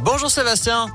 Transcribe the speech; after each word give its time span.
Bonjour 0.00 0.30
Sébastien. 0.30 0.86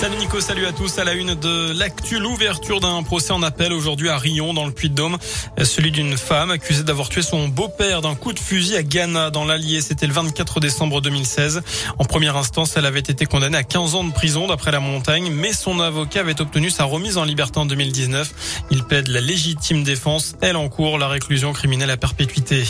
Salut 0.00 0.16
Nico, 0.16 0.40
salut 0.40 0.64
à 0.64 0.72
tous. 0.72 0.98
À 0.98 1.04
la 1.04 1.12
une 1.12 1.34
de 1.34 1.78
l'actu, 1.78 2.18
l'ouverture 2.18 2.80
d'un 2.80 3.02
procès 3.02 3.34
en 3.34 3.42
appel 3.42 3.70
aujourd'hui 3.70 4.08
à 4.08 4.16
Rion, 4.16 4.54
dans 4.54 4.64
le 4.64 4.72
Puy-de-Dôme. 4.72 5.18
Celui 5.62 5.90
d'une 5.90 6.16
femme 6.16 6.50
accusée 6.50 6.84
d'avoir 6.84 7.10
tué 7.10 7.20
son 7.20 7.48
beau-père 7.48 8.00
d'un 8.00 8.14
coup 8.14 8.32
de 8.32 8.38
fusil 8.38 8.76
à 8.76 8.82
Ghana, 8.82 9.28
dans 9.28 9.44
l'Allier. 9.44 9.82
C'était 9.82 10.06
le 10.06 10.14
24 10.14 10.58
décembre 10.58 11.02
2016. 11.02 11.60
En 11.98 12.06
première 12.06 12.38
instance, 12.38 12.78
elle 12.78 12.86
avait 12.86 13.00
été 13.00 13.26
condamnée 13.26 13.58
à 13.58 13.62
15 13.62 13.94
ans 13.94 14.04
de 14.04 14.10
prison 14.10 14.46
d'après 14.46 14.70
la 14.70 14.80
montagne, 14.80 15.30
mais 15.30 15.52
son 15.52 15.80
avocat 15.80 16.20
avait 16.20 16.40
obtenu 16.40 16.70
sa 16.70 16.84
remise 16.84 17.18
en 17.18 17.24
liberté 17.24 17.58
en 17.58 17.66
2019. 17.66 18.64
Il 18.70 18.84
plaide 18.84 19.08
la 19.08 19.20
légitime 19.20 19.84
défense. 19.84 20.34
Elle 20.40 20.56
encourt 20.56 20.96
la 20.96 21.08
réclusion 21.08 21.52
criminelle 21.52 21.90
à 21.90 21.98
perpétuité. 21.98 22.64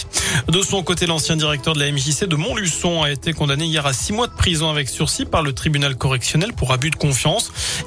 De 0.48 0.62
son 0.62 0.82
côté, 0.82 1.06
l'ancien 1.06 1.36
directeur 1.36 1.74
de 1.74 1.78
la 1.78 1.92
MJC 1.92 2.24
de 2.24 2.34
Montluçon 2.34 3.04
a 3.04 3.10
été 3.12 3.32
condamné 3.34 3.66
hier 3.66 3.86
à 3.86 3.92
6 3.92 4.14
mois 4.14 4.26
de 4.26 4.34
prison 4.34 4.68
avec 4.68 4.88
sursis 4.88 5.26
par 5.26 5.42
le 5.42 5.52
tribunal 5.52 5.94
correctionnel 5.94 6.54
pour 6.54 6.72
abus 6.72 6.90
de 6.90 6.96
confiance 6.96 7.19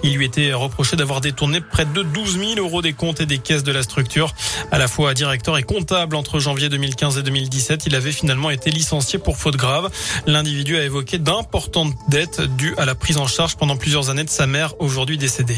il 0.04 0.16
lui 0.16 0.26
était 0.26 0.54
reproché 0.54 0.96
d'avoir 0.96 1.22
détourné 1.22 1.62
près 1.62 1.86
de 1.86 2.04
12 2.04 2.38
000 2.38 2.52
euros 2.58 2.82
des 2.82 2.94
comptes 2.94 3.22
et 3.22 3.26
des 3.26 3.40
caisses 3.40 3.64
de 3.64 3.72
la 3.72 3.84
structure. 3.84 4.34
À 4.72 4.78
la 4.78 4.88
fois 4.88 5.14
directeur 5.14 5.58
et 5.58 5.64
comptable 5.64 6.16
entre 6.16 6.40
janvier 6.40 6.70
2015 6.70 7.18
et 7.18 7.24
2017, 7.24 7.86
il 7.88 7.96
avait 7.96 8.12
finalement 8.12 8.50
été 8.50 8.70
licencié 8.70 9.20
pour 9.20 9.38
faute 9.38 9.56
grave. 9.56 9.90
L'individu 10.28 10.78
a 10.78 10.84
évoqué 10.84 11.18
d'importantes 11.18 11.94
dettes 12.10 12.42
dues 12.42 12.76
à 12.78 12.86
la 12.86 12.96
prise 12.96 13.18
en 13.18 13.28
charge 13.28 13.56
pendant 13.56 13.78
plusieurs 13.78 14.10
années 14.10 14.24
de 14.24 14.30
sa 14.30 14.48
mère, 14.48 14.74
aujourd'hui 14.80 15.18
décédée. 15.18 15.58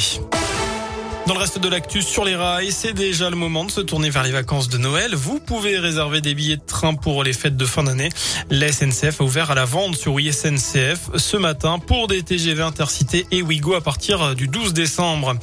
Dans 1.28 1.34
le 1.34 1.40
reste 1.40 1.58
de 1.58 1.68
l'actu 1.68 2.04
sur 2.04 2.24
les 2.24 2.36
rails, 2.36 2.72
c'est 2.72 2.94
déjà 2.94 3.32
le 3.32 3.36
moment 3.36 3.66
de 3.66 3.72
se 3.72 3.82
tourner 3.82 4.12
vers 4.12 4.22
les 4.22 4.32
vacances 4.32 4.70
de 4.70 4.78
Noël. 4.78 5.16
Vous 5.16 5.40
pouvez 5.40 5.80
réserver 5.80 6.22
des 6.22 6.36
billets 6.36 6.58
de 6.58 6.62
train 6.62 6.94
pour 6.94 7.24
les 7.24 7.34
fêtes 7.34 7.58
de 7.58 7.66
fin 7.66 7.82
d'année. 7.82 8.10
La 8.52 8.72
SNCF 8.72 9.22
a 9.22 9.24
ouvert 9.24 9.50
à 9.50 9.56
la 9.56 9.66
vente 9.66 9.96
sur 9.96 10.20
SNCF 10.20 11.10
ce 11.16 11.38
matin 11.38 11.80
pour 11.80 12.08
des 12.08 12.22
TGV 12.22 12.62
Intercité 12.62 13.26
et 13.32 13.42
Ouigo 13.42 13.74
à 13.74 13.82
partir 13.82 14.36
du 14.36 14.48
12 14.48 14.74
décembre. 14.74 15.34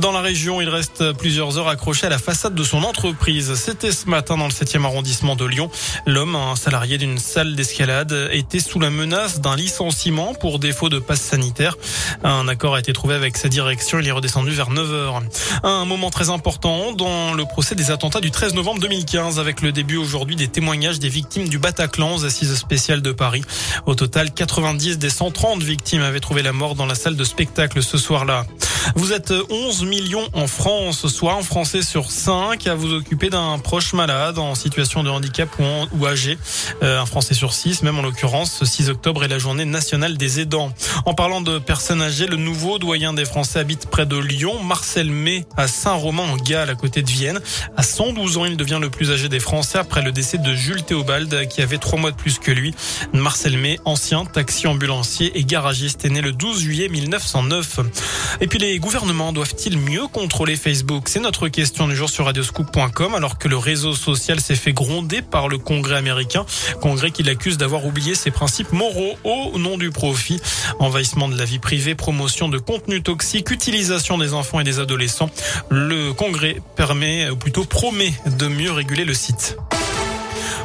Dans 0.00 0.10
la 0.10 0.20
région, 0.22 0.60
il 0.60 0.68
reste 0.68 1.12
plusieurs 1.12 1.56
heures 1.56 1.68
accroché 1.68 2.06
à 2.06 2.10
la 2.10 2.18
façade 2.18 2.56
de 2.56 2.64
son 2.64 2.82
entreprise. 2.82 3.54
C'était 3.54 3.92
ce 3.92 4.08
matin 4.08 4.36
dans 4.38 4.46
le 4.46 4.52
7e 4.52 4.84
arrondissement 4.84 5.36
de 5.36 5.44
Lyon. 5.44 5.70
L'homme, 6.04 6.34
un 6.34 6.56
salarié 6.56 6.98
d'une 6.98 7.18
salle 7.18 7.54
d'escalade, 7.54 8.28
était 8.32 8.58
sous 8.58 8.80
la 8.80 8.90
menace 8.90 9.40
d'un 9.40 9.54
licenciement 9.54 10.34
pour 10.34 10.58
défaut 10.58 10.88
de 10.88 10.98
passe 10.98 11.20
sanitaire. 11.20 11.76
Un 12.24 12.48
accord 12.48 12.74
a 12.74 12.80
été 12.80 12.92
trouvé 12.92 13.14
avec 13.14 13.36
sa 13.36 13.48
direction. 13.48 14.00
Il 14.00 14.08
est 14.08 14.12
redescendu 14.12 14.50
vers 14.50 14.70
9 14.70 14.92
heures. 14.92 15.22
Un 15.62 15.84
moment 15.84 16.10
très 16.10 16.30
important 16.30 16.92
dans 16.92 17.34
le 17.34 17.44
procès 17.44 17.74
des 17.74 17.90
attentats 17.90 18.20
du 18.20 18.30
13 18.30 18.54
novembre 18.54 18.80
2015 18.80 19.38
avec 19.38 19.62
le 19.62 19.72
début 19.72 19.96
aujourd'hui 19.96 20.36
des 20.36 20.48
témoignages 20.48 20.98
des 20.98 21.08
victimes 21.08 21.48
du 21.48 21.58
Bataclan 21.58 22.14
aux 22.14 22.24
assises 22.24 22.54
spéciales 22.54 23.02
de 23.02 23.12
Paris. 23.12 23.42
Au 23.86 23.94
total, 23.94 24.32
90 24.32 24.98
des 24.98 25.10
130 25.10 25.62
victimes 25.62 26.02
avaient 26.02 26.20
trouvé 26.20 26.42
la 26.42 26.52
mort 26.52 26.74
dans 26.74 26.86
la 26.86 26.94
salle 26.94 27.16
de 27.16 27.24
spectacle 27.24 27.82
ce 27.82 27.98
soir-là. 27.98 28.46
Vous 28.94 29.12
êtes 29.12 29.32
11 29.50 29.84
millions 29.84 30.26
en 30.32 30.46
France, 30.46 31.06
soit 31.08 31.34
un 31.34 31.42
Français 31.42 31.82
sur 31.82 32.10
5 32.10 32.66
à 32.66 32.74
vous 32.74 32.92
occuper 32.94 33.30
d'un 33.30 33.58
proche 33.58 33.92
malade 33.92 34.38
en 34.38 34.54
situation 34.54 35.02
de 35.02 35.10
handicap 35.10 35.48
ou, 35.92 36.06
âgé. 36.06 36.38
Euh, 36.82 37.00
un 37.00 37.06
Français 37.06 37.34
sur 37.34 37.52
6, 37.52 37.82
même 37.82 37.98
en 37.98 38.02
l'occurrence, 38.02 38.52
ce 38.52 38.64
6 38.64 38.90
octobre 38.90 39.24
est 39.24 39.28
la 39.28 39.38
journée 39.38 39.64
nationale 39.64 40.16
des 40.16 40.40
aidants. 40.40 40.72
En 41.06 41.14
parlant 41.14 41.40
de 41.40 41.58
personnes 41.58 42.02
âgées, 42.02 42.26
le 42.26 42.36
nouveau 42.36 42.78
doyen 42.78 43.12
des 43.12 43.24
Français 43.24 43.58
habite 43.58 43.86
près 43.86 44.06
de 44.06 44.16
Lyon. 44.16 44.62
Marcel 44.62 45.10
May 45.10 45.46
à 45.56 45.68
Saint-Romain-en-Galles, 45.68 46.70
à 46.70 46.74
côté 46.74 47.02
de 47.02 47.10
Vienne. 47.10 47.40
À 47.76 47.82
112 47.82 48.38
ans, 48.38 48.44
il 48.44 48.56
devient 48.56 48.78
le 48.80 48.90
plus 48.90 49.10
âgé 49.10 49.28
des 49.28 49.40
Français 49.40 49.78
après 49.78 50.02
le 50.02 50.12
décès 50.12 50.38
de 50.38 50.54
Jules 50.54 50.82
Théobald, 50.82 51.48
qui 51.48 51.62
avait 51.62 51.78
trois 51.78 51.98
mois 51.98 52.10
de 52.10 52.16
plus 52.16 52.38
que 52.38 52.50
lui. 52.50 52.74
Marcel 53.12 53.56
May, 53.58 53.78
ancien 53.84 54.24
taxi 54.24 54.66
ambulancier 54.66 55.38
et 55.38 55.44
garagiste, 55.44 56.04
est 56.04 56.10
né 56.10 56.20
le 56.20 56.32
12 56.32 56.60
juillet 56.60 56.88
1909. 56.88 57.80
Et 58.40 58.46
puis 58.46 58.58
les 58.58 58.67
gouvernements 58.76 59.32
doivent-ils 59.32 59.78
mieux 59.78 60.06
contrôler 60.06 60.54
Facebook? 60.54 61.08
C'est 61.08 61.20
notre 61.20 61.48
question 61.48 61.88
du 61.88 61.96
jour 61.96 62.10
sur 62.10 62.26
radioscoop.com 62.26 63.14
alors 63.14 63.38
que 63.38 63.48
le 63.48 63.56
réseau 63.56 63.94
social 63.94 64.40
s'est 64.40 64.54
fait 64.54 64.74
gronder 64.74 65.22
par 65.22 65.48
le 65.48 65.56
Congrès 65.56 65.96
américain. 65.96 66.44
Congrès 66.82 67.10
qui 67.10 67.22
l'accuse 67.22 67.56
d'avoir 67.56 67.86
oublié 67.86 68.14
ses 68.14 68.30
principes 68.30 68.72
moraux 68.72 69.16
au 69.24 69.58
nom 69.58 69.78
du 69.78 69.90
profit. 69.90 70.40
Envahissement 70.78 71.28
de 71.28 71.38
la 71.38 71.46
vie 71.46 71.58
privée, 71.58 71.94
promotion 71.94 72.48
de 72.48 72.58
contenu 72.58 73.02
toxique, 73.02 73.50
utilisation 73.50 74.18
des 74.18 74.34
enfants 74.34 74.60
et 74.60 74.64
des 74.64 74.80
adolescents. 74.80 75.30
Le 75.70 76.12
Congrès 76.12 76.60
permet, 76.76 77.30
ou 77.30 77.36
plutôt 77.36 77.64
promet, 77.64 78.12
de 78.26 78.48
mieux 78.48 78.72
réguler 78.72 79.04
le 79.06 79.14
site. 79.14 79.56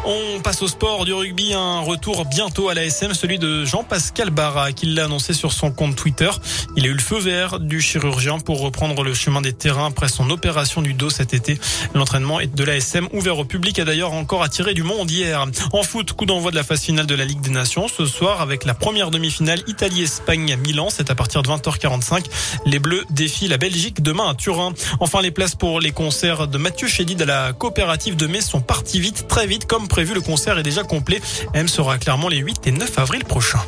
On 0.05 0.41
passe 0.41 0.61
au 0.61 0.67
sport 0.67 1.05
du 1.05 1.13
rugby, 1.13 1.53
un 1.53 1.79
retour 1.79 2.25
bientôt 2.25 2.67
à 2.67 2.73
la 2.73 2.83
SM, 2.83 3.13
celui 3.13 3.39
de 3.39 3.63
Jean-Pascal 3.63 4.31
Barra, 4.31 4.73
qui 4.73 4.85
l'a 4.85 5.05
annoncé 5.05 5.31
sur 5.31 5.53
son 5.53 5.71
compte 5.71 5.95
Twitter. 5.95 6.29
Il 6.75 6.83
a 6.83 6.89
eu 6.89 6.93
le 6.93 6.99
feu 6.99 7.19
vert 7.19 7.61
du 7.61 7.79
chirurgien 7.79 8.39
pour 8.39 8.59
reprendre 8.59 9.01
le 9.01 9.13
chemin 9.13 9.39
des 9.39 9.53
terrains 9.53 9.85
après 9.85 10.09
son 10.09 10.29
opération 10.29 10.81
du 10.81 10.93
dos 10.93 11.09
cet 11.09 11.33
été. 11.33 11.57
L'entraînement 11.93 12.39
de 12.53 12.63
la 12.65 12.75
SM 12.75 13.07
ouvert 13.13 13.39
au 13.39 13.45
public 13.45 13.79
a 13.79 13.85
d'ailleurs 13.85 14.11
encore 14.11 14.43
attiré 14.43 14.73
du 14.73 14.83
monde 14.83 15.09
hier. 15.09 15.45
En 15.71 15.83
foot, 15.83 16.11
coup 16.11 16.25
d'envoi 16.25 16.51
de 16.51 16.57
la 16.57 16.63
phase 16.63 16.81
finale 16.81 17.05
de 17.05 17.15
la 17.15 17.23
Ligue 17.23 17.39
des 17.39 17.51
Nations 17.51 17.87
ce 17.87 18.05
soir 18.05 18.41
avec 18.41 18.65
la 18.65 18.73
première 18.73 19.09
demi-finale 19.09 19.63
Italie-Espagne 19.67 20.51
à 20.51 20.57
Milan. 20.57 20.87
C'est 20.89 21.11
à 21.11 21.15
partir 21.15 21.43
de 21.43 21.47
20h45. 21.47 22.25
Les 22.65 22.79
Bleus 22.79 23.05
défient 23.09 23.47
la 23.47 23.57
Belgique 23.57 24.03
demain 24.03 24.31
à 24.31 24.35
Turin. 24.35 24.73
Enfin, 24.99 25.21
les 25.21 25.31
places 25.31 25.55
pour 25.55 25.79
les 25.79 25.91
concerts 25.91 26.49
de 26.49 26.57
Mathieu 26.57 26.89
Chédid 26.89 27.21
à 27.21 27.25
la 27.25 27.53
coopérative 27.53 28.17
de 28.17 28.27
Metz 28.27 28.49
sont 28.49 28.59
parties 28.59 28.99
vite, 28.99 29.29
très 29.29 29.47
vite, 29.47 29.65
comme 29.65 29.87
prévu. 29.93 30.15
Le 30.15 30.21
concert 30.21 30.57
est 30.57 30.63
déjà 30.63 30.81
complet. 30.81 31.21
M 31.53 31.67
sera 31.67 31.99
clairement 31.99 32.27
les 32.27 32.37
8 32.37 32.65
et 32.65 32.71
9 32.71 32.97
avril 32.97 33.23
prochains. 33.25 33.63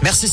Merci 0.00 0.26